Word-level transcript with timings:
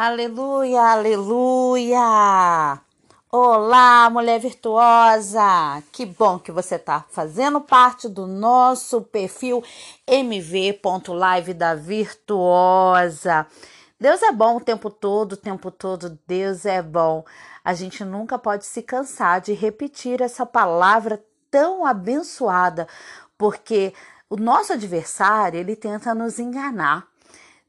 Aleluia, 0.00 0.80
aleluia! 0.92 2.80
Olá, 3.32 4.08
mulher 4.08 4.38
virtuosa! 4.38 5.82
Que 5.90 6.06
bom 6.06 6.38
que 6.38 6.52
você 6.52 6.76
está 6.76 7.04
fazendo 7.10 7.60
parte 7.60 8.08
do 8.08 8.24
nosso 8.24 9.02
perfil 9.02 9.60
mv.live 10.06 11.52
da 11.52 11.74
virtuosa. 11.74 13.44
Deus 13.98 14.22
é 14.22 14.30
bom 14.30 14.58
o 14.58 14.60
tempo 14.60 14.88
todo, 14.88 15.32
o 15.32 15.36
tempo 15.36 15.68
todo, 15.68 16.16
Deus 16.28 16.64
é 16.64 16.80
bom. 16.80 17.24
A 17.64 17.74
gente 17.74 18.04
nunca 18.04 18.38
pode 18.38 18.66
se 18.66 18.82
cansar 18.82 19.40
de 19.40 19.52
repetir 19.52 20.22
essa 20.22 20.46
palavra 20.46 21.20
tão 21.50 21.84
abençoada, 21.84 22.86
porque 23.36 23.92
o 24.30 24.36
nosso 24.36 24.72
adversário, 24.72 25.58
ele 25.58 25.74
tenta 25.74 26.14
nos 26.14 26.38
enganar 26.38 27.08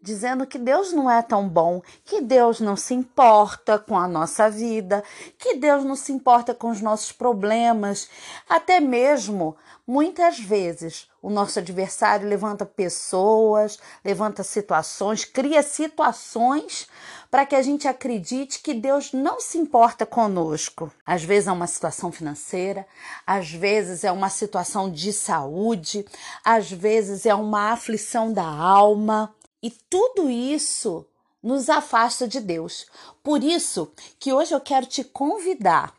dizendo 0.02 0.47
que 0.47 0.57
Deus 0.57 0.93
não 0.93 1.09
é 1.09 1.21
tão 1.21 1.47
bom, 1.47 1.81
que 2.05 2.21
Deus 2.21 2.59
não 2.59 2.75
se 2.75 2.93
importa 2.93 3.77
com 3.77 3.98
a 3.98 4.07
nossa 4.07 4.49
vida, 4.49 5.03
que 5.38 5.55
Deus 5.55 5.84
não 5.84 5.95
se 5.95 6.12
importa 6.12 6.53
com 6.53 6.70
os 6.70 6.81
nossos 6.81 7.12
problemas. 7.12 8.09
Até 8.48 8.80
mesmo, 8.80 9.57
muitas 9.85 10.40
vezes, 10.40 11.09
o 11.21 11.30
nosso 11.30 11.59
adversário 11.59 12.27
levanta 12.27 12.66
pessoas, 12.66 13.77
levanta 14.05 14.41
situações, 14.41 15.26
cria 15.26 15.62
situações 15.62 16.88
para 17.29 17.45
que 17.45 17.55
a 17.55 17.62
gente 17.62 17.88
acredite 17.88 18.62
que 18.62 18.73
Deus 18.73 19.12
não 19.12 19.40
se 19.40 19.57
importa 19.57 20.05
conosco. 20.05 20.91
Às 21.05 21.23
vezes 21.23 21.48
é 21.48 21.52
uma 21.52 21.68
situação 21.68 22.12
financeira, 22.12 22.88
às 23.27 23.52
vezes 23.52 24.04
é 24.04 24.12
uma 24.12 24.29
situação 24.29 24.90
de 24.90 25.12
saúde, 25.12 26.05
às 26.43 26.71
vezes 26.71 27.26
é 27.26 27.35
uma 27.35 27.73
aflição 27.73 28.31
da 28.31 28.45
alma. 28.45 29.34
E 29.62 29.70
tudo 29.90 30.30
isso 30.30 31.05
nos 31.41 31.70
afasta 31.70 32.27
de 32.27 32.40
Deus. 32.40 32.86
Por 33.23 33.44
isso 33.44 33.91
que 34.20 34.34
hoje 34.34 34.54
eu 34.54 34.62
quero 34.62 34.85
te 34.85 35.04
convidar 35.04 35.98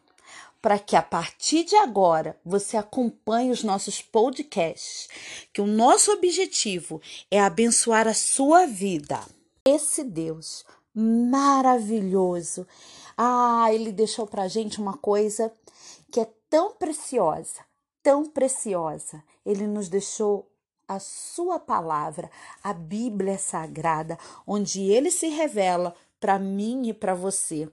para 0.60 0.78
que 0.78 0.94
a 0.94 1.02
partir 1.02 1.64
de 1.64 1.74
agora 1.76 2.38
você 2.44 2.76
acompanhe 2.76 3.50
os 3.50 3.62
nossos 3.62 4.02
podcasts, 4.02 5.08
que 5.52 5.60
o 5.60 5.66
nosso 5.66 6.12
objetivo 6.12 7.00
é 7.30 7.40
abençoar 7.40 8.06
a 8.06 8.14
sua 8.14 8.66
vida. 8.66 9.20
Esse 9.64 10.04
Deus 10.04 10.64
maravilhoso, 10.94 12.66
ah, 13.16 13.68
ele 13.72 13.92
deixou 13.92 14.26
para 14.26 14.48
gente 14.48 14.80
uma 14.80 14.96
coisa 14.96 15.52
que 16.10 16.20
é 16.20 16.28
tão 16.48 16.72
preciosa, 16.72 17.64
tão 18.02 18.26
preciosa. 18.26 19.22
Ele 19.46 19.66
nos 19.66 19.88
deixou 19.88 20.49
a 20.90 20.98
sua 20.98 21.60
palavra, 21.60 22.28
a 22.64 22.72
Bíblia 22.72 23.38
Sagrada, 23.38 24.18
onde 24.44 24.82
ele 24.82 25.08
se 25.08 25.28
revela 25.28 25.94
para 26.18 26.36
mim 26.36 26.88
e 26.88 26.92
para 26.92 27.14
você. 27.14 27.68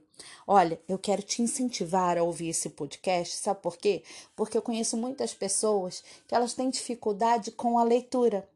Olha, 0.46 0.80
eu 0.88 0.96
quero 0.96 1.20
te 1.20 1.42
incentivar 1.42 2.16
a 2.16 2.22
ouvir 2.22 2.50
esse 2.50 2.70
podcast, 2.70 3.34
sabe 3.34 3.60
por 3.60 3.76
quê? 3.76 4.04
Porque 4.36 4.56
eu 4.56 4.62
conheço 4.62 4.96
muitas 4.96 5.34
pessoas 5.34 6.04
que 6.28 6.34
elas 6.34 6.54
têm 6.54 6.70
dificuldade 6.70 7.50
com 7.50 7.76
a 7.76 7.82
leitura. 7.82 8.48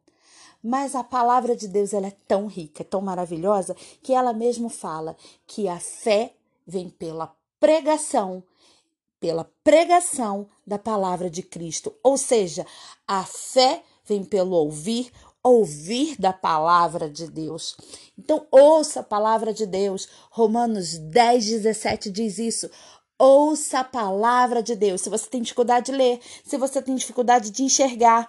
Mas 0.63 0.95
a 0.95 1.03
palavra 1.03 1.57
de 1.57 1.67
Deus 1.67 1.93
ela 1.93 2.07
é 2.07 2.17
tão 2.29 2.47
rica, 2.47 2.85
tão 2.85 3.01
maravilhosa, 3.01 3.75
que 4.01 4.15
ela 4.15 4.33
mesmo 4.33 4.69
fala 4.69 5.17
que 5.45 5.67
a 5.67 5.81
fé 5.81 6.35
vem 6.65 6.89
pela 6.89 7.35
pregação, 7.59 8.45
pela 9.19 9.51
pregação 9.65 10.49
da 10.65 10.79
palavra 10.79 11.29
de 11.29 11.43
Cristo. 11.43 11.93
Ou 12.01 12.17
seja, 12.17 12.65
a 13.09 13.25
fé 13.25 13.83
pelo 14.21 14.57
ouvir, 14.57 15.13
ouvir 15.43 16.17
da 16.19 16.33
palavra 16.33 17.09
de 17.09 17.31
Deus. 17.31 17.77
Então, 18.19 18.45
ouça 18.51 19.01
a 19.01 19.05
palavra 19.05 19.55
de 19.55 19.65
Deus. 19.65 20.09
Romanos 20.29 20.99
10, 20.99 21.47
17 21.47 22.11
diz 22.11 22.39
isso. 22.39 22.69
Ouça 23.17 23.79
a 23.79 23.85
palavra 23.85 24.61
de 24.61 24.75
Deus. 24.75 25.03
Se 25.03 25.09
você 25.09 25.29
tem 25.29 25.41
dificuldade 25.41 25.87
de 25.87 25.93
ler, 25.93 26.19
se 26.45 26.59
você 26.59 26.83
tem 26.83 26.97
dificuldade 26.97 27.51
de 27.51 27.63
enxergar, 27.63 28.27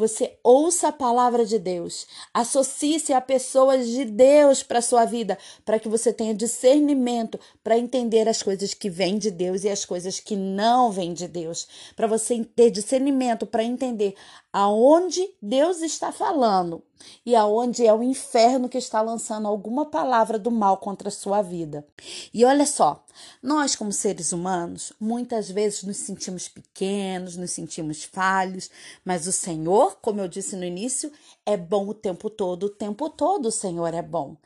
você 0.00 0.38
ouça 0.42 0.88
a 0.88 0.92
palavra 0.92 1.44
de 1.44 1.58
Deus, 1.58 2.06
associe-se 2.32 3.12
a 3.12 3.20
pessoas 3.20 3.86
de 3.86 4.06
Deus 4.06 4.62
para 4.62 4.80
sua 4.80 5.04
vida, 5.04 5.36
para 5.62 5.78
que 5.78 5.90
você 5.90 6.10
tenha 6.10 6.34
discernimento 6.34 7.38
para 7.62 7.76
entender 7.76 8.26
as 8.26 8.42
coisas 8.42 8.72
que 8.72 8.88
vêm 8.88 9.18
de 9.18 9.30
Deus 9.30 9.62
e 9.62 9.68
as 9.68 9.84
coisas 9.84 10.18
que 10.18 10.36
não 10.36 10.90
vêm 10.90 11.12
de 11.12 11.28
Deus, 11.28 11.68
para 11.94 12.06
você 12.06 12.42
ter 12.42 12.70
discernimento 12.70 13.44
para 13.44 13.62
entender 13.62 14.14
aonde 14.52 15.28
Deus 15.40 15.80
está 15.80 16.10
falando 16.10 16.82
e 17.24 17.34
aonde 17.34 17.86
é 17.86 17.94
o 17.94 18.02
inferno 18.02 18.68
que 18.68 18.78
está 18.78 19.00
lançando 19.00 19.46
alguma 19.46 19.86
palavra 19.86 20.38
do 20.38 20.50
mal 20.50 20.76
contra 20.78 21.08
a 21.08 21.12
sua 21.12 21.40
vida. 21.40 21.86
E 22.32 22.44
olha 22.44 22.66
só, 22.66 23.04
nós 23.42 23.76
como 23.76 23.92
seres 23.92 24.32
humanos, 24.32 24.92
muitas 25.00 25.50
vezes 25.50 25.82
nos 25.82 25.98
sentimos 25.98 26.48
pequenos, 26.48 27.36
nos 27.36 27.52
sentimos 27.52 28.04
falhos, 28.04 28.70
mas 29.04 29.26
o 29.26 29.32
Senhor, 29.32 29.98
como 30.02 30.20
eu 30.20 30.28
disse 30.28 30.56
no 30.56 30.64
início, 30.64 31.12
é 31.46 31.56
bom 31.56 31.88
o 31.88 31.94
tempo 31.94 32.28
todo, 32.28 32.64
o 32.64 32.70
tempo 32.70 33.08
todo 33.08 33.46
o 33.46 33.52
Senhor 33.52 33.94
é 33.94 34.02
bom. 34.02 34.36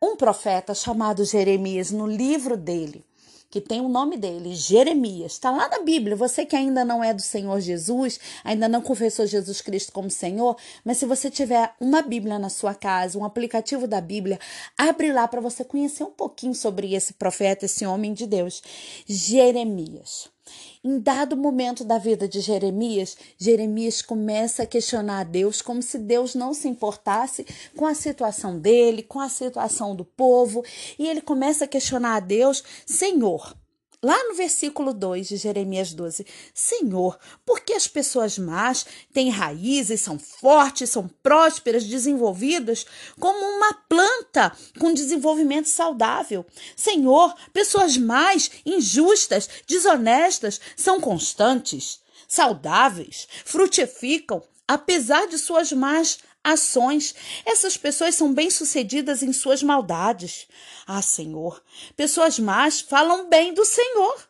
Um 0.00 0.16
profeta 0.16 0.74
chamado 0.74 1.24
Jeremias, 1.24 1.90
no 1.90 2.06
livro 2.06 2.56
dele, 2.56 3.04
que 3.54 3.60
tem 3.60 3.80
o 3.80 3.88
nome 3.88 4.16
dele, 4.16 4.52
Jeremias. 4.52 5.34
Está 5.34 5.48
lá 5.48 5.68
na 5.68 5.78
Bíblia. 5.78 6.16
Você 6.16 6.44
que 6.44 6.56
ainda 6.56 6.84
não 6.84 7.04
é 7.04 7.14
do 7.14 7.22
Senhor 7.22 7.60
Jesus, 7.60 8.18
ainda 8.42 8.66
não 8.68 8.82
confessou 8.82 9.28
Jesus 9.28 9.60
Cristo 9.60 9.92
como 9.92 10.10
Senhor, 10.10 10.56
mas 10.84 10.96
se 10.96 11.06
você 11.06 11.30
tiver 11.30 11.72
uma 11.78 12.02
Bíblia 12.02 12.36
na 12.36 12.48
sua 12.48 12.74
casa, 12.74 13.16
um 13.16 13.24
aplicativo 13.24 13.86
da 13.86 14.00
Bíblia, 14.00 14.40
abre 14.76 15.12
lá 15.12 15.28
para 15.28 15.40
você 15.40 15.62
conhecer 15.62 16.02
um 16.02 16.10
pouquinho 16.10 16.52
sobre 16.52 16.96
esse 16.96 17.12
profeta, 17.12 17.66
esse 17.66 17.86
homem 17.86 18.12
de 18.12 18.26
Deus, 18.26 18.60
Jeremias. 19.06 20.33
Em 20.82 20.98
dado 20.98 21.36
momento 21.36 21.82
da 21.84 21.96
vida 21.96 22.28
de 22.28 22.40
Jeremias, 22.40 23.16
Jeremias 23.38 24.02
começa 24.02 24.64
a 24.64 24.66
questionar 24.66 25.20
a 25.20 25.24
Deus 25.24 25.62
como 25.62 25.82
se 25.82 25.98
Deus 25.98 26.34
não 26.34 26.52
se 26.52 26.68
importasse 26.68 27.46
com 27.74 27.86
a 27.86 27.94
situação 27.94 28.58
dele, 28.58 29.02
com 29.02 29.20
a 29.20 29.28
situação 29.28 29.96
do 29.96 30.04
povo, 30.04 30.62
e 30.98 31.06
ele 31.08 31.22
começa 31.22 31.64
a 31.64 31.68
questionar 31.68 32.16
a 32.16 32.20
Deus: 32.20 32.62
Senhor, 32.84 33.56
Lá 34.04 34.22
no 34.24 34.34
versículo 34.34 34.92
2 34.92 35.28
de 35.28 35.36
Jeremias 35.38 35.94
12: 35.94 36.26
Senhor, 36.52 37.18
por 37.42 37.60
que 37.60 37.72
as 37.72 37.88
pessoas 37.88 38.36
más 38.36 38.84
têm 39.14 39.30
raízes, 39.30 40.02
são 40.02 40.18
fortes, 40.18 40.90
são 40.90 41.08
prósperas, 41.22 41.84
desenvolvidas, 41.84 42.84
como 43.18 43.38
uma 43.56 43.72
planta 43.88 44.54
com 44.78 44.92
desenvolvimento 44.92 45.70
saudável? 45.70 46.44
Senhor, 46.76 47.34
pessoas 47.50 47.96
más, 47.96 48.50
injustas, 48.66 49.48
desonestas, 49.66 50.60
são 50.76 51.00
constantes, 51.00 52.00
saudáveis, 52.28 53.26
frutificam, 53.42 54.42
apesar 54.68 55.26
de 55.28 55.38
suas 55.38 55.72
más 55.72 56.18
ações. 56.44 57.14
Essas 57.46 57.76
pessoas 57.76 58.14
são 58.14 58.32
bem-sucedidas 58.32 59.22
em 59.22 59.32
suas 59.32 59.62
maldades. 59.62 60.46
Ah, 60.86 61.00
Senhor, 61.00 61.62
pessoas 61.96 62.38
más 62.38 62.82
falam 62.82 63.28
bem 63.28 63.54
do 63.54 63.64
Senhor. 63.64 64.28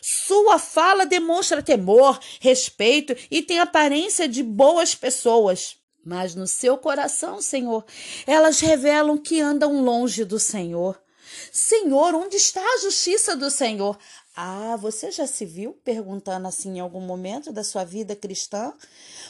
Sua 0.00 0.58
fala 0.58 1.04
demonstra 1.04 1.60
temor, 1.60 2.18
respeito 2.40 3.16
e 3.28 3.42
tem 3.42 3.58
aparência 3.58 4.28
de 4.28 4.42
boas 4.42 4.94
pessoas. 4.94 5.76
Mas 6.04 6.36
no 6.36 6.46
seu 6.46 6.78
coração, 6.78 7.42
Senhor, 7.42 7.84
elas 8.24 8.60
revelam 8.60 9.18
que 9.18 9.40
andam 9.40 9.82
longe 9.82 10.24
do 10.24 10.38
Senhor. 10.38 10.96
Senhor, 11.50 12.14
onde 12.14 12.36
está 12.36 12.60
a 12.62 12.78
justiça 12.78 13.34
do 13.34 13.50
Senhor? 13.50 13.98
Ah, 14.38 14.76
você 14.76 15.10
já 15.10 15.26
se 15.26 15.46
viu 15.46 15.72
perguntando 15.82 16.46
assim 16.46 16.76
em 16.76 16.80
algum 16.80 17.00
momento 17.00 17.50
da 17.50 17.64
sua 17.64 17.84
vida 17.84 18.14
cristã? 18.14 18.74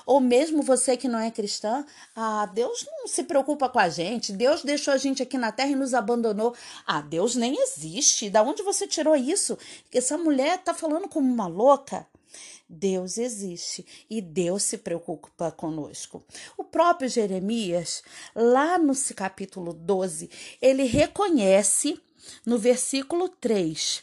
Ou 0.05 0.19
mesmo 0.19 0.65
você 0.65 0.97
que 0.97 1.07
não 1.07 1.21
é 1.21 1.31
cristã? 1.31 1.87
Ah, 2.13 2.45
Deus 2.47 2.85
não 2.85 3.07
se 3.07 3.23
preocupa 3.23 3.69
com 3.69 3.79
a 3.79 3.89
gente. 3.89 4.33
Deus 4.33 4.65
deixou 4.65 4.93
a 4.93 4.97
gente 4.97 5.23
aqui 5.23 5.39
na 5.39 5.53
terra 5.53 5.71
e 5.71 5.77
nos 5.77 5.95
abandonou. 5.95 6.57
Ah, 6.85 7.01
Deus 7.01 7.37
nem 7.37 7.55
existe. 7.63 8.29
Da 8.29 8.43
onde 8.43 8.65
você 8.65 8.85
tirou 8.85 9.15
isso? 9.15 9.57
Essa 9.95 10.19
mulher 10.19 10.59
tá 10.65 10.75
falando 10.75 11.09
como 11.09 11.33
uma 11.33 11.47
louca. 11.47 12.05
Deus 12.69 13.17
existe 13.17 13.87
e 14.11 14.21
Deus 14.21 14.65
se 14.65 14.77
preocupa 14.77 15.53
conosco. 15.53 16.25
O 16.57 16.65
próprio 16.65 17.09
Jeremias, 17.09 18.03
lá 18.35 18.77
no 18.77 18.93
capítulo 19.15 19.73
12, 19.73 20.29
ele 20.61 20.83
reconhece 20.83 21.97
no 22.45 22.59
versículo 22.59 23.29
3 23.29 24.03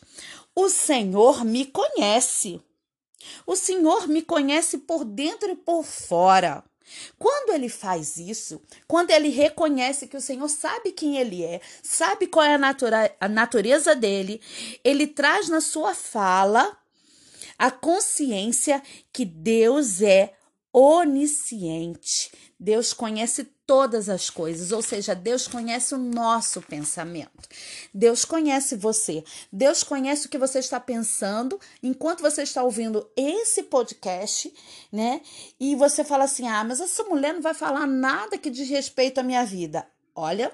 o 0.56 0.70
Senhor 0.70 1.44
me 1.44 1.66
conhece. 1.66 2.62
O 3.46 3.56
Senhor 3.56 4.08
me 4.08 4.22
conhece 4.22 4.80
por 4.80 5.06
dentro 5.06 5.52
e 5.52 5.56
por 5.56 5.84
fora. 5.84 6.64
Quando 7.18 7.54
ele 7.54 7.70
faz 7.70 8.18
isso, 8.18 8.62
quando 8.88 9.12
ele 9.12 9.30
reconhece 9.30 10.08
que 10.08 10.18
o 10.18 10.22
Senhor 10.22 10.48
sabe 10.50 10.92
quem 10.92 11.18
ele 11.18 11.44
é, 11.44 11.62
sabe 11.82 12.28
qual 12.28 12.46
é 12.46 12.54
a, 12.54 12.58
natura, 12.58 13.16
a 13.20 13.28
natureza 13.28 13.96
dele, 13.96 14.42
ele 14.84 15.08
traz 15.08 15.48
na 15.48 15.62
sua 15.62 15.96
fala 15.96 16.78
a 17.58 17.72
consciência 17.72 18.84
que 19.12 19.24
Deus 19.24 20.02
é 20.02 20.34
onisciente. 20.72 22.32
Deus 22.60 22.94
conhece 22.94 23.46
todas 23.66 24.10
as 24.10 24.30
coisas, 24.30 24.72
ou 24.72 24.82
seja, 24.82 25.16
Deus 25.16 25.48
conhece 25.48 25.96
o 25.96 25.98
nosso 25.98 26.62
pensamento. 26.62 27.48
Deus 27.94 28.26
conhece 28.26 28.76
você. 28.76 29.24
Deus 29.52 29.84
conhece 29.84 30.28
o 30.28 30.30
que 30.30 30.38
você 30.38 30.60
está 30.60 30.80
pensando 30.80 31.60
enquanto 31.82 32.22
você 32.22 32.44
está 32.44 32.64
ouvindo 32.64 33.10
esse 33.16 33.64
podcast, 33.64 34.54
né? 34.92 35.22
E 35.60 35.76
você 35.76 36.04
fala 36.04 36.26
assim: 36.26 36.48
"Ah, 36.48 36.64
mas 36.64 36.80
essa 36.82 37.04
mulher 37.04 37.34
não 37.34 37.42
vai 37.42 37.54
falar 37.54 37.88
nada 37.88 38.38
que 38.38 38.50
diz 38.50 38.70
respeito 38.70 39.20
à 39.20 39.24
minha 39.24 39.46
vida". 39.46 39.88
Olha, 40.16 40.52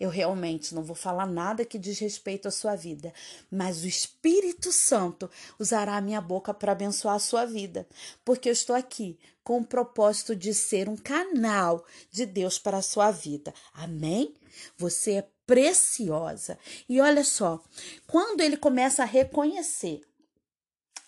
eu 0.00 0.08
realmente 0.08 0.74
não 0.74 0.82
vou 0.82 0.96
falar 0.96 1.26
nada 1.26 1.64
que 1.64 1.78
diz 1.78 1.98
respeito 1.98 2.48
à 2.48 2.50
sua 2.50 2.74
vida, 2.74 3.12
mas 3.50 3.84
o 3.84 3.86
Espírito 3.86 4.72
Santo 4.72 5.30
usará 5.58 5.98
a 5.98 6.00
minha 6.00 6.22
boca 6.22 6.54
para 6.54 6.72
abençoar 6.72 7.16
a 7.16 7.20
sua 7.20 7.44
vida, 7.44 7.86
porque 8.24 8.48
eu 8.48 8.52
estou 8.52 8.74
aqui 8.74 9.18
com 9.44 9.58
o 9.58 9.64
propósito 9.64 10.34
de 10.34 10.54
ser 10.54 10.88
um 10.88 10.96
canal 10.96 11.84
de 12.10 12.24
Deus 12.24 12.58
para 12.58 12.78
a 12.78 12.82
sua 12.82 13.10
vida. 13.10 13.52
Amém? 13.74 14.34
Você 14.78 15.12
é 15.12 15.28
preciosa. 15.46 16.58
E 16.88 17.00
olha 17.00 17.24
só, 17.24 17.62
quando 18.06 18.40
ele 18.40 18.56
começa 18.56 19.02
a 19.02 19.06
reconhecer 19.06 20.00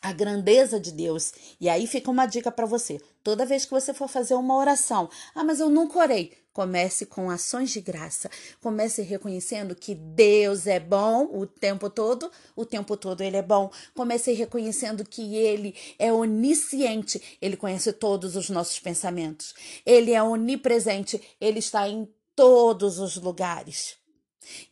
a 0.02 0.12
grandeza 0.12 0.80
de 0.80 0.90
Deus. 0.90 1.32
E 1.60 1.68
aí 1.68 1.86
fica 1.86 2.10
uma 2.10 2.26
dica 2.26 2.50
para 2.50 2.66
você. 2.66 3.00
Toda 3.22 3.46
vez 3.46 3.64
que 3.64 3.70
você 3.70 3.94
for 3.94 4.08
fazer 4.08 4.34
uma 4.34 4.56
oração, 4.56 5.08
ah, 5.32 5.44
mas 5.44 5.60
eu 5.60 5.70
nunca 5.70 6.00
orei. 6.00 6.41
Comece 6.52 7.06
com 7.06 7.30
ações 7.30 7.70
de 7.70 7.80
graça. 7.80 8.30
Comece 8.60 9.02
reconhecendo 9.02 9.74
que 9.74 9.94
Deus 9.94 10.66
é 10.66 10.78
bom 10.78 11.28
o 11.32 11.46
tempo 11.46 11.88
todo, 11.88 12.30
o 12.54 12.66
tempo 12.66 12.96
todo 12.96 13.22
Ele 13.22 13.38
é 13.38 13.42
bom. 13.42 13.70
Comece 13.94 14.32
reconhecendo 14.32 15.04
que 15.04 15.34
Ele 15.36 15.74
é 15.98 16.12
onisciente, 16.12 17.38
Ele 17.40 17.56
conhece 17.56 17.92
todos 17.92 18.36
os 18.36 18.50
nossos 18.50 18.78
pensamentos. 18.78 19.54
Ele 19.86 20.12
é 20.12 20.22
onipresente, 20.22 21.20
Ele 21.40 21.58
está 21.58 21.88
em 21.88 22.06
todos 22.36 22.98
os 22.98 23.16
lugares. 23.16 23.96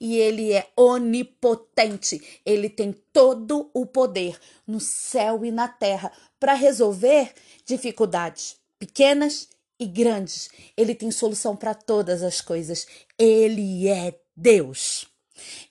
E 0.00 0.16
ele 0.16 0.52
é 0.52 0.68
onipotente, 0.76 2.40
ele 2.44 2.68
tem 2.68 2.92
todo 3.12 3.70
o 3.72 3.86
poder 3.86 4.38
no 4.66 4.80
céu 4.80 5.44
e 5.44 5.50
na 5.50 5.68
terra 5.68 6.10
para 6.40 6.54
resolver 6.54 7.32
dificuldades 7.64 8.56
pequenas 8.78 9.48
e 9.80 9.86
grandes. 9.86 10.50
Ele 10.76 10.94
tem 10.94 11.10
solução 11.10 11.56
para 11.56 11.74
todas 11.74 12.22
as 12.22 12.40
coisas. 12.40 12.86
Ele 13.18 13.88
é 13.88 14.14
Deus. 14.36 15.06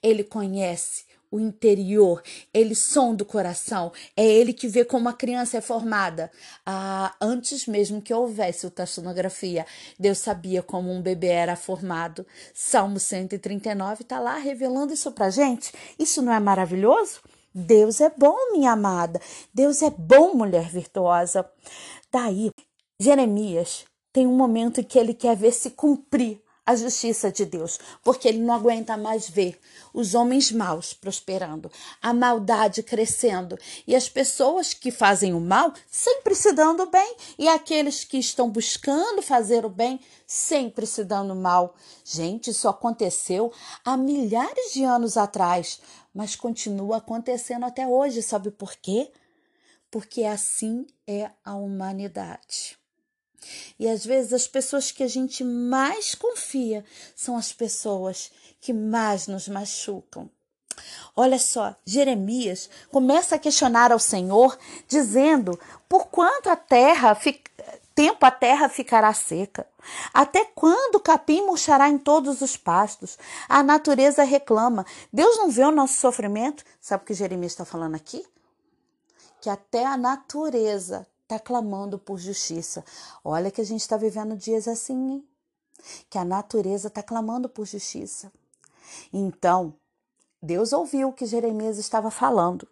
Ele 0.01 0.23
conhece 0.23 1.07
o 1.31 1.39
interior, 1.39 2.23
ele 2.53 2.73
sonda 2.73 3.23
o 3.23 3.25
coração, 3.25 3.91
é 4.17 4.25
ele 4.25 4.51
que 4.51 4.67
vê 4.67 4.83
como 4.83 5.07
a 5.07 5.13
criança 5.13 5.57
é 5.57 5.61
formada. 5.61 6.31
Ah, 6.65 7.13
antes 7.21 7.67
mesmo 7.67 8.01
que 8.01 8.13
houvesse 8.13 8.65
ultrassonografia, 8.65 9.65
Deus 9.99 10.17
sabia 10.17 10.63
como 10.63 10.91
um 10.91 11.01
bebê 11.01 11.27
era 11.27 11.55
formado. 11.55 12.25
Salmo 12.53 12.99
139 12.99 14.01
está 14.01 14.19
lá 14.19 14.37
revelando 14.37 14.93
isso 14.93 15.11
para 15.11 15.29
gente. 15.29 15.71
Isso 15.99 16.21
não 16.21 16.33
é 16.33 16.39
maravilhoso? 16.39 17.21
Deus 17.53 17.99
é 18.01 18.11
bom, 18.15 18.35
minha 18.51 18.71
amada. 18.71 19.21
Deus 19.53 19.81
é 19.81 19.89
bom, 19.89 20.33
mulher 20.33 20.69
virtuosa. 20.69 21.47
Daí, 22.11 22.51
Jeremias 22.99 23.85
tem 24.11 24.27
um 24.27 24.35
momento 24.35 24.83
que 24.83 24.97
ele 24.97 25.13
quer 25.13 25.35
ver 25.35 25.53
se 25.53 25.71
cumprir 25.71 26.41
a 26.69 26.75
justiça 26.75 27.31
de 27.31 27.45
Deus, 27.45 27.79
porque 28.03 28.27
ele 28.27 28.37
não 28.37 28.53
aguenta 28.53 28.95
mais 28.95 29.27
ver 29.27 29.59
os 29.91 30.13
homens 30.13 30.51
maus 30.51 30.93
prosperando, 30.93 31.71
a 31.99 32.13
maldade 32.13 32.83
crescendo 32.83 33.57
e 33.87 33.95
as 33.95 34.07
pessoas 34.07 34.71
que 34.71 34.91
fazem 34.91 35.33
o 35.33 35.39
mal 35.39 35.73
sempre 35.89 36.35
se 36.35 36.53
dando 36.53 36.85
bem 36.85 37.15
e 37.39 37.47
aqueles 37.47 38.03
que 38.03 38.19
estão 38.19 38.51
buscando 38.51 39.19
fazer 39.23 39.65
o 39.65 39.69
bem 39.69 39.99
sempre 40.27 40.85
se 40.85 41.03
dando 41.03 41.33
mal. 41.33 41.73
Gente, 42.05 42.51
isso 42.51 42.69
aconteceu 42.69 43.51
há 43.83 43.97
milhares 43.97 44.71
de 44.71 44.83
anos 44.83 45.17
atrás, 45.17 45.81
mas 46.13 46.35
continua 46.35 46.97
acontecendo 46.97 47.65
até 47.65 47.87
hoje, 47.87 48.21
sabe 48.21 48.51
por 48.51 48.75
quê? 48.75 49.11
Porque 49.89 50.23
assim 50.23 50.85
é 51.07 51.31
a 51.43 51.55
humanidade. 51.55 52.78
E 53.77 53.87
às 53.87 54.05
vezes 54.05 54.33
as 54.33 54.47
pessoas 54.47 54.91
que 54.91 55.03
a 55.03 55.07
gente 55.07 55.43
mais 55.43 56.15
confia 56.15 56.83
são 57.15 57.37
as 57.37 57.51
pessoas 57.53 58.31
que 58.59 58.73
mais 58.73 59.27
nos 59.27 59.47
machucam. 59.47 60.29
Olha 61.15 61.37
só, 61.37 61.75
Jeremias 61.85 62.69
começa 62.91 63.35
a 63.35 63.39
questionar 63.39 63.91
ao 63.91 63.99
Senhor, 63.99 64.57
dizendo: 64.87 65.59
Por 65.87 66.07
quanto 66.07 66.49
a 66.49 66.55
terra 66.55 67.17
tempo 67.93 68.25
a 68.25 68.31
terra 68.31 68.69
ficará 68.69 69.13
seca? 69.13 69.67
Até 70.13 70.45
quando 70.45 70.95
o 70.95 70.99
capim 71.01 71.41
murchará 71.41 71.89
em 71.89 71.97
todos 71.97 72.41
os 72.41 72.55
pastos? 72.55 73.17
A 73.47 73.61
natureza 73.61 74.23
reclama. 74.23 74.85
Deus 75.11 75.37
não 75.37 75.49
vê 75.49 75.63
o 75.63 75.71
nosso 75.71 75.95
sofrimento? 75.95 76.63
Sabe 76.79 77.03
o 77.03 77.05
que 77.05 77.13
Jeremias 77.13 77.51
está 77.51 77.65
falando 77.65 77.95
aqui? 77.95 78.25
Que 79.41 79.49
até 79.49 79.85
a 79.85 79.97
natureza 79.97 81.05
está 81.29 81.37
clamando 81.37 81.99
por 81.99 82.17
justiça. 82.17 82.83
Olha 83.23 83.51
que 83.51 83.61
a 83.61 83.63
gente 83.63 83.81
está 83.81 83.95
vivendo 83.95 84.35
dias 84.35 84.67
assim, 84.67 85.11
hein? 85.11 85.27
Que 86.09 86.17
a 86.17 86.25
natureza 86.25 86.87
está 86.87 87.03
clamando 87.03 87.47
por 87.47 87.67
justiça. 87.67 88.31
Então, 89.13 89.75
Deus 90.41 90.73
ouviu 90.73 91.09
o 91.09 91.13
que 91.13 91.27
Jeremias 91.27 91.77
estava 91.77 92.09
falando. 92.09 92.67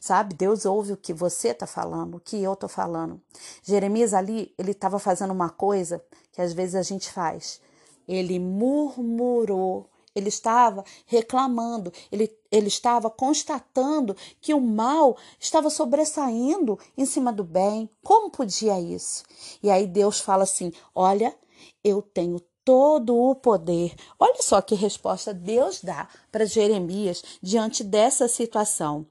Sabe, 0.00 0.34
Deus 0.34 0.64
ouve 0.64 0.92
o 0.92 0.96
que 0.96 1.12
você 1.12 1.48
está 1.48 1.66
falando, 1.66 2.16
o 2.16 2.20
que 2.20 2.40
eu 2.40 2.52
estou 2.52 2.68
falando. 2.68 3.20
Jeremias 3.64 4.14
ali, 4.14 4.54
ele 4.56 4.70
estava 4.70 5.00
fazendo 5.00 5.32
uma 5.32 5.50
coisa 5.50 6.02
que 6.32 6.40
às 6.40 6.52
vezes 6.52 6.76
a 6.76 6.82
gente 6.82 7.10
faz. 7.10 7.60
Ele 8.06 8.38
murmurou 8.38 9.90
ele 10.16 10.30
estava 10.30 10.82
reclamando, 11.04 11.92
ele, 12.10 12.34
ele 12.50 12.68
estava 12.68 13.10
constatando 13.10 14.16
que 14.40 14.54
o 14.54 14.60
mal 14.60 15.16
estava 15.38 15.68
sobressaindo 15.68 16.78
em 16.96 17.04
cima 17.04 17.30
do 17.32 17.44
bem. 17.44 17.88
Como 18.02 18.30
podia 18.30 18.80
isso? 18.80 19.22
E 19.62 19.70
aí 19.70 19.86
Deus 19.86 20.18
fala 20.18 20.44
assim: 20.44 20.72
Olha, 20.94 21.36
eu 21.84 22.00
tenho 22.00 22.40
todo 22.64 23.14
o 23.16 23.34
poder. 23.34 23.94
Olha 24.18 24.42
só 24.42 24.60
que 24.60 24.74
resposta 24.74 25.32
Deus 25.32 25.80
dá 25.82 26.08
para 26.32 26.46
Jeremias 26.46 27.22
diante 27.40 27.84
dessa 27.84 28.26
situação. 28.26 29.06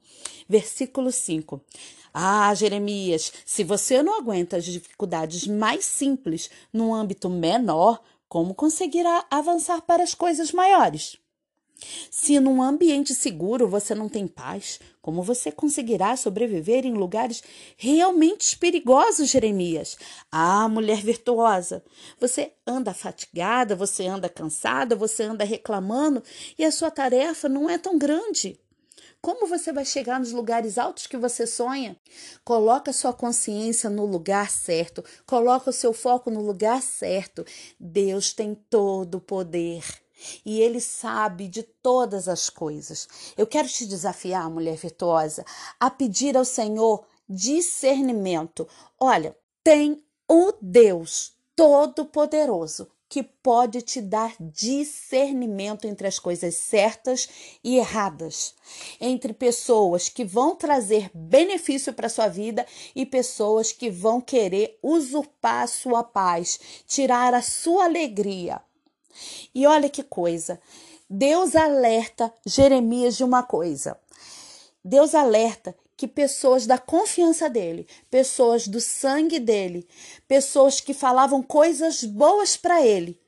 Versículo 0.48 1.10
5. 1.10 1.60
Ah, 2.12 2.54
Jeremias, 2.54 3.32
se 3.44 3.62
você 3.62 4.02
não 4.02 4.18
aguenta 4.18 4.56
as 4.56 4.64
dificuldades 4.64 5.46
mais 5.46 5.84
simples 5.84 6.50
num 6.72 6.94
âmbito 6.94 7.28
menor, 7.28 8.00
como 8.28 8.54
conseguirá 8.54 9.24
avançar 9.30 9.82
para 9.82 10.02
as 10.02 10.14
coisas 10.14 10.52
maiores? 10.52 11.18
Se 12.10 12.40
num 12.40 12.62
ambiente 12.62 13.14
seguro 13.14 13.68
você 13.68 13.94
não 13.94 14.08
tem 14.08 14.26
paz, 14.26 14.80
como 15.02 15.22
você 15.22 15.52
conseguirá 15.52 16.16
sobreviver 16.16 16.86
em 16.86 16.94
lugares 16.94 17.42
realmente 17.76 18.56
perigosos, 18.58 19.30
Jeremias? 19.30 19.96
Ah, 20.32 20.68
mulher 20.68 21.02
virtuosa, 21.02 21.84
você 22.18 22.52
anda 22.66 22.94
fatigada, 22.94 23.76
você 23.76 24.06
anda 24.06 24.28
cansada, 24.28 24.96
você 24.96 25.24
anda 25.24 25.44
reclamando 25.44 26.22
e 26.58 26.64
a 26.64 26.72
sua 26.72 26.90
tarefa 26.90 27.48
não 27.48 27.68
é 27.68 27.76
tão 27.76 27.98
grande. 27.98 28.58
Como 29.26 29.48
você 29.48 29.72
vai 29.72 29.84
chegar 29.84 30.20
nos 30.20 30.30
lugares 30.30 30.78
altos 30.78 31.08
que 31.08 31.16
você 31.16 31.48
sonha? 31.48 31.96
Coloca 32.44 32.92
sua 32.92 33.12
consciência 33.12 33.90
no 33.90 34.06
lugar 34.06 34.48
certo, 34.52 35.04
coloca 35.26 35.70
o 35.70 35.72
seu 35.72 35.92
foco 35.92 36.30
no 36.30 36.40
lugar 36.40 36.80
certo. 36.80 37.44
Deus 37.76 38.32
tem 38.32 38.54
todo 38.54 39.16
o 39.16 39.20
poder 39.20 39.82
e 40.44 40.60
ele 40.60 40.80
sabe 40.80 41.48
de 41.48 41.64
todas 41.64 42.28
as 42.28 42.48
coisas. 42.48 43.08
Eu 43.36 43.48
quero 43.48 43.66
te 43.66 43.84
desafiar, 43.84 44.48
mulher 44.48 44.76
virtuosa, 44.76 45.44
a 45.80 45.90
pedir 45.90 46.36
ao 46.36 46.44
Senhor 46.44 47.04
discernimento. 47.28 48.68
Olha, 48.96 49.36
tem 49.64 50.04
o 50.28 50.52
Deus 50.62 51.32
Todo-Poderoso 51.56 52.86
que 53.08 53.22
pode 53.22 53.82
te 53.82 54.00
dar 54.00 54.34
discernimento 54.40 55.86
entre 55.86 56.08
as 56.08 56.18
coisas 56.18 56.54
certas 56.54 57.28
e 57.62 57.76
erradas, 57.76 58.54
entre 59.00 59.32
pessoas 59.32 60.08
que 60.08 60.24
vão 60.24 60.56
trazer 60.56 61.10
benefício 61.14 61.92
para 61.92 62.08
sua 62.08 62.28
vida 62.28 62.66
e 62.94 63.06
pessoas 63.06 63.70
que 63.70 63.90
vão 63.90 64.20
querer 64.20 64.78
usurpar 64.82 65.62
a 65.62 65.68
sua 65.68 66.02
paz, 66.02 66.58
tirar 66.86 67.32
a 67.32 67.42
sua 67.42 67.84
alegria. 67.84 68.60
E 69.54 69.66
olha 69.66 69.88
que 69.88 70.02
coisa, 70.02 70.60
Deus 71.08 71.54
alerta 71.54 72.32
Jeremias 72.44 73.16
de 73.16 73.24
uma 73.24 73.42
coisa. 73.42 73.98
Deus 74.84 75.14
alerta 75.14 75.74
que 75.96 76.06
pessoas 76.06 76.66
da 76.66 76.78
confiança 76.78 77.48
dele, 77.48 77.86
pessoas 78.10 78.68
do 78.68 78.80
sangue 78.80 79.40
dele, 79.40 79.88
pessoas 80.28 80.80
que 80.80 80.92
falavam 80.92 81.42
coisas 81.42 82.04
boas 82.04 82.56
para 82.56 82.84
ele, 82.84 83.18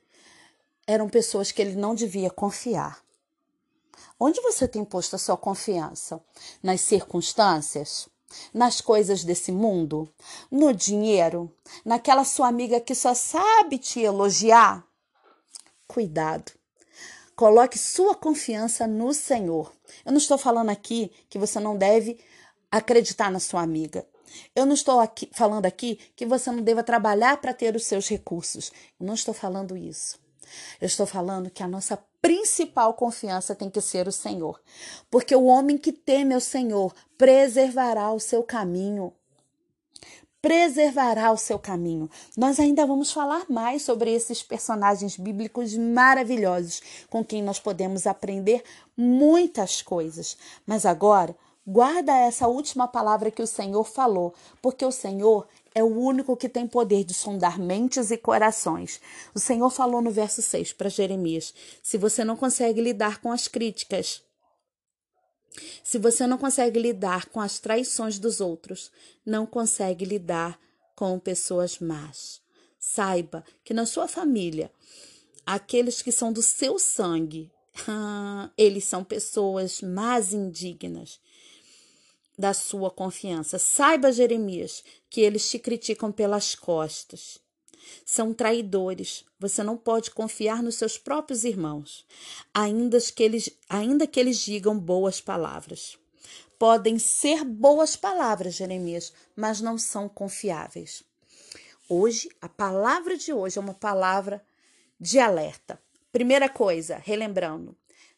eram 0.85 1.09
pessoas 1.09 1.51
que 1.51 1.61
ele 1.61 1.75
não 1.75 1.95
devia 1.95 2.29
confiar. 2.29 3.03
Onde 4.19 4.41
você 4.41 4.67
tem 4.67 4.83
posto 4.83 5.15
a 5.15 5.19
sua 5.19 5.37
confiança? 5.37 6.21
Nas 6.61 6.81
circunstâncias? 6.81 8.07
nas 8.53 8.81
coisas 8.81 9.23
desse 9.23 9.51
mundo, 9.51 10.07
no 10.51 10.73
dinheiro, 10.73 11.51
naquela 11.83 12.23
sua 12.23 12.47
amiga 12.47 12.79
que 12.79 12.93
só 12.93 13.13
sabe 13.13 13.77
te 13.77 14.01
elogiar? 14.01 14.85
Cuidado. 15.87 16.51
Coloque 17.35 17.79
sua 17.79 18.13
confiança 18.13 18.85
no 18.85 19.13
Senhor. 19.13 19.71
Eu 20.05 20.11
não 20.11 20.17
estou 20.17 20.37
falando 20.37 20.69
aqui 20.69 21.11
que 21.29 21.39
você 21.39 21.59
não 21.59 21.77
deve 21.77 22.19
acreditar 22.71 23.31
na 23.31 23.39
sua 23.39 23.61
amiga. 23.61 24.05
Eu 24.55 24.65
não 24.65 24.73
estou 24.73 24.99
aqui, 24.99 25.29
falando 25.33 25.65
aqui 25.65 25.99
que 26.15 26.25
você 26.25 26.51
não 26.51 26.61
deva 26.61 26.83
trabalhar 26.83 27.37
para 27.37 27.53
ter 27.53 27.75
os 27.75 27.85
seus 27.85 28.07
recursos. 28.07 28.71
Eu 28.99 29.05
não 29.07 29.13
estou 29.13 29.33
falando 29.33 29.75
isso. 29.75 30.19
Eu 30.79 30.87
estou 30.87 31.05
falando 31.05 31.49
que 31.49 31.63
a 31.63 31.67
nossa 31.67 31.97
principal 32.21 32.93
confiança 32.93 33.55
tem 33.55 33.69
que 33.69 33.81
ser 33.81 34.07
o 34.07 34.11
Senhor. 34.11 34.59
Porque 35.09 35.35
o 35.35 35.45
homem 35.45 35.77
que 35.77 35.91
teme 35.91 36.33
ao 36.33 36.41
Senhor 36.41 36.93
preservará 37.17 38.11
o 38.11 38.19
seu 38.19 38.43
caminho. 38.43 39.13
Preservará 40.41 41.31
o 41.31 41.37
seu 41.37 41.59
caminho. 41.59 42.09
Nós 42.37 42.59
ainda 42.59 42.85
vamos 42.85 43.11
falar 43.11 43.45
mais 43.49 43.81
sobre 43.81 44.11
esses 44.11 44.41
personagens 44.41 45.17
bíblicos 45.17 45.75
maravilhosos 45.75 46.81
com 47.09 47.23
quem 47.25 47.43
nós 47.43 47.59
podemos 47.59 48.07
aprender 48.07 48.63
muitas 48.95 49.81
coisas. 49.81 50.37
Mas 50.65 50.85
agora, 50.85 51.35
guarda 51.69 52.11
essa 52.11 52.47
última 52.47 52.87
palavra 52.87 53.29
que 53.29 53.43
o 53.43 53.47
Senhor 53.47 53.83
falou, 53.83 54.33
porque 54.59 54.83
o 54.83 54.91
Senhor 54.91 55.47
é 55.75 55.83
o 55.83 55.99
único 55.99 56.35
que 56.35 56.49
tem 56.49 56.67
poder 56.67 57.03
de 57.03 57.13
sondar 57.13 57.59
mentes 57.59 58.09
e 58.09 58.17
corações. 58.17 58.99
O 59.35 59.39
Senhor 59.39 59.69
falou 59.69 60.01
no 60.01 60.09
verso 60.09 60.41
6 60.41 60.73
para 60.73 60.89
Jeremias: 60.89 61.53
se 61.83 61.95
você 61.95 62.25
não 62.25 62.35
consegue 62.35 62.81
lidar 62.81 63.21
com 63.21 63.31
as 63.31 63.47
críticas, 63.47 64.23
se 65.83 65.99
você 65.99 66.25
não 66.25 66.39
consegue 66.39 66.79
lidar 66.79 67.27
com 67.27 67.39
as 67.39 67.59
traições 67.59 68.17
dos 68.17 68.41
outros, 68.41 68.91
não 69.23 69.45
consegue 69.45 70.05
lidar 70.05 70.59
com 70.95 71.19
pessoas 71.19 71.77
más. 71.77 72.41
Saiba 72.79 73.43
que 73.63 73.75
na 73.75 73.85
sua 73.85 74.07
família, 74.07 74.71
aqueles 75.45 76.01
que 76.01 76.11
são 76.11 76.33
do 76.33 76.41
seu 76.41 76.79
sangue, 76.79 77.51
eles 78.57 78.85
são 78.85 79.03
pessoas 79.03 79.81
mais 79.81 80.33
indignas 80.33 81.19
da 82.39 82.53
sua 82.53 82.89
confiança. 82.89 83.59
Saiba, 83.59 84.13
Jeremias, 84.13 84.81
que 85.09 85.19
eles 85.19 85.49
te 85.49 85.59
criticam 85.59 86.09
pelas 86.09 86.55
costas. 86.55 87.37
São 88.05 88.33
traidores. 88.33 89.25
Você 89.37 89.61
não 89.61 89.75
pode 89.75 90.11
confiar 90.11 90.63
nos 90.63 90.75
seus 90.75 90.97
próprios 90.97 91.43
irmãos, 91.43 92.05
ainda 92.53 92.97
que 93.01 93.21
eles, 93.21 93.49
ainda 93.67 94.07
que 94.07 94.17
eles 94.17 94.39
digam 94.39 94.79
boas 94.79 95.19
palavras. 95.19 95.97
Podem 96.57 96.97
ser 96.97 97.43
boas 97.43 97.97
palavras, 97.97 98.55
Jeremias, 98.55 99.11
mas 99.35 99.59
não 99.59 99.77
são 99.77 100.07
confiáveis. 100.07 101.03
Hoje, 101.89 102.29
a 102.41 102.47
palavra 102.47 103.17
de 103.17 103.33
hoje 103.33 103.57
é 103.57 103.61
uma 103.61 103.73
palavra 103.73 104.41
de 104.97 105.19
alerta. 105.19 105.77
Primeira 106.09 106.47
coisa, 106.47 107.01
relembrando, 107.03 107.75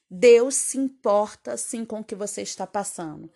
Deus 0.08 0.54
se 0.54 0.78
importa 0.78 1.58
sim 1.58 1.84
com 1.84 2.02
o 2.02 2.04
que 2.04 2.14
você 2.14 2.44
está 2.44 2.68
passando. 2.68 3.32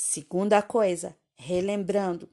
Segunda 0.00 0.62
coisa, 0.62 1.16
relembrando, 1.34 2.30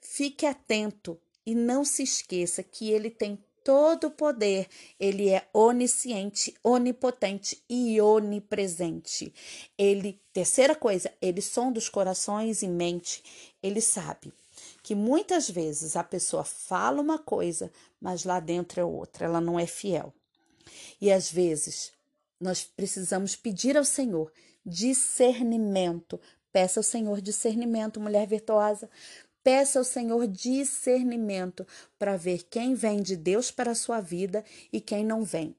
fique 0.00 0.46
atento 0.46 1.20
e 1.44 1.54
não 1.54 1.84
se 1.84 2.02
esqueça 2.02 2.62
que 2.62 2.90
ele 2.90 3.10
tem 3.10 3.38
todo 3.62 4.06
o 4.06 4.10
poder, 4.10 4.66
ele 4.98 5.28
é 5.28 5.46
onisciente, 5.52 6.54
onipotente 6.64 7.62
e 7.68 8.00
onipresente. 8.00 9.30
Ele, 9.76 10.22
terceira 10.32 10.74
coisa, 10.74 11.12
ele 11.20 11.42
sonda 11.42 11.78
os 11.78 11.90
corações 11.90 12.62
e 12.62 12.66
mente, 12.66 13.22
ele 13.62 13.82
sabe 13.82 14.32
que 14.82 14.94
muitas 14.94 15.50
vezes 15.50 15.96
a 15.96 16.02
pessoa 16.02 16.44
fala 16.44 17.02
uma 17.02 17.18
coisa, 17.18 17.70
mas 18.00 18.24
lá 18.24 18.40
dentro 18.40 18.80
é 18.80 18.84
outra, 18.86 19.26
ela 19.26 19.40
não 19.40 19.60
é 19.60 19.66
fiel. 19.66 20.14
E 20.98 21.12
às 21.12 21.30
vezes 21.30 21.92
nós 22.40 22.64
precisamos 22.64 23.36
pedir 23.36 23.76
ao 23.76 23.84
Senhor 23.84 24.32
discernimento 24.64 26.18
Peça 26.52 26.80
ao 26.80 26.84
Senhor 26.84 27.20
discernimento, 27.20 28.00
mulher 28.00 28.26
virtuosa. 28.26 28.90
Peça 29.42 29.78
ao 29.78 29.84
Senhor 29.84 30.26
discernimento 30.28 31.66
para 31.98 32.16
ver 32.16 32.44
quem 32.44 32.74
vem 32.74 33.02
de 33.02 33.16
Deus 33.16 33.50
para 33.50 33.72
a 33.72 33.74
sua 33.74 34.00
vida 34.00 34.44
e 34.72 34.80
quem 34.80 35.04
não 35.04 35.24
vem. 35.24 35.56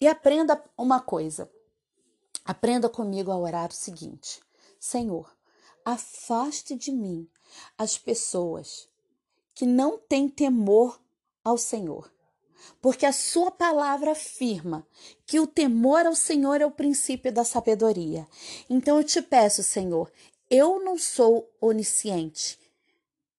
E 0.00 0.08
aprenda 0.08 0.62
uma 0.76 1.00
coisa. 1.00 1.48
Aprenda 2.44 2.88
comigo 2.88 3.30
a 3.30 3.38
orar 3.38 3.68
o 3.68 3.74
seguinte: 3.74 4.40
Senhor, 4.78 5.30
afaste 5.84 6.74
de 6.74 6.90
mim 6.90 7.28
as 7.76 7.98
pessoas 7.98 8.88
que 9.54 9.66
não 9.66 9.98
têm 9.98 10.28
temor 10.28 11.00
ao 11.44 11.58
Senhor. 11.58 12.10
Porque 12.80 13.04
a 13.04 13.12
sua 13.12 13.50
palavra 13.50 14.12
afirma 14.12 14.86
que 15.26 15.38
o 15.38 15.46
temor 15.46 16.06
ao 16.06 16.14
Senhor 16.14 16.60
é 16.60 16.66
o 16.66 16.70
princípio 16.70 17.32
da 17.32 17.44
sabedoria. 17.44 18.26
Então 18.68 18.96
eu 18.96 19.04
te 19.04 19.20
peço, 19.20 19.62
Senhor, 19.62 20.10
eu 20.50 20.82
não 20.82 20.98
sou 20.98 21.48
onisciente. 21.60 22.58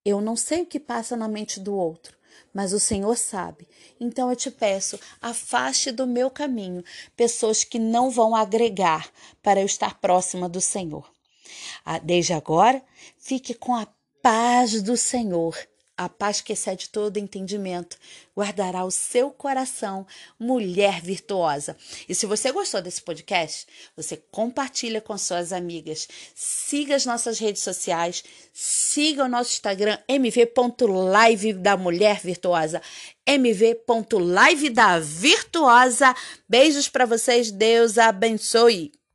Eu 0.04 0.22
não 0.22 0.36
sei 0.36 0.63
o 0.63 0.66
que 0.66 0.80
passa 0.80 1.16
na 1.16 1.28
mente 1.28 1.60
do 1.60 1.75
outro, 1.75 2.18
mas 2.54 2.74
o 2.74 2.80
Senhor 2.80 3.16
sabe. 3.18 3.68
Então 4.00 4.30
eu 4.30 4.36
te 4.36 4.50
peço, 4.50 5.00
afaste 5.22 5.92
do 5.92 6.08
meu 6.08 6.30
caminho 6.30 6.84
pessoas 7.16 7.63
que 7.63 7.78
não 7.78 8.10
vão 8.10 8.36
agregar 8.36 9.12
para 9.44 9.60
eu 9.60 9.66
estar 9.66 10.00
próxima 10.00 10.50
do 10.50 10.60
Senhor. 10.60 11.12
Ah, 11.86 12.00
desde 12.00 12.34
agora, 12.34 12.84
fique 13.18 13.54
com 13.54 13.75
a 13.75 13.88
paz 14.22 14.82
do 14.82 14.96
Senhor 14.96 15.56
a 16.05 16.10
paz 16.10 16.41
que 16.41 16.53
excede 16.53 16.89
todo 16.89 17.17
entendimento 17.17 17.98
guardará 18.36 18.84
o 18.84 18.91
seu 18.91 19.29
coração, 19.29 20.05
mulher 20.39 21.01
virtuosa. 21.01 21.75
E 22.08 22.15
se 22.15 22.25
você 22.25 22.51
gostou 22.51 22.81
desse 22.81 23.01
podcast, 23.01 23.67
você 23.96 24.17
compartilha 24.31 25.01
com 25.01 25.17
suas 25.17 25.53
amigas. 25.53 26.08
Siga 26.34 26.96
as 26.96 27.05
nossas 27.05 27.39
redes 27.39 27.62
sociais, 27.62 28.24
siga 28.53 29.25
o 29.25 29.29
nosso 29.29 29.51
Instagram 29.51 29.98
mv.live 30.08 31.53
da 31.53 31.77
mulher 31.77 32.20
virtuosa, 32.20 32.81
mv.live 33.25 34.70
da 34.70 35.00
virtuosa. 35.00 36.15
Beijos 36.48 36.89
para 36.89 37.05
vocês, 37.05 37.51
Deus 37.51 37.98
abençoe. 37.98 39.00